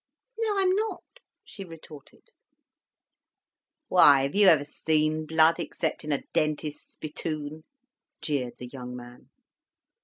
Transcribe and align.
"No, 0.39 0.57
I'm 0.57 0.71
not," 0.71 1.03
she 1.43 1.63
retorted. 1.63 2.29
"Why, 3.87 4.23
have 4.23 4.33
you 4.33 4.47
ever 4.47 4.65
seen 4.65 5.27
blood, 5.27 5.59
except 5.59 6.03
in 6.03 6.11
a 6.11 6.23
dentist's 6.33 6.93
spittoon?" 6.93 7.65
jeered 8.19 8.57
the 8.57 8.65
young 8.65 8.95
man. 8.95 9.29